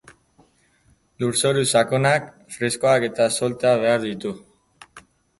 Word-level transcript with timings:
Lurzoru 1.23 1.65
sakonak, 1.79 2.25
freskoak 2.55 3.05
eta 3.09 3.27
solteak 3.35 3.77
behar 3.83 4.01
ditu. 4.07 4.33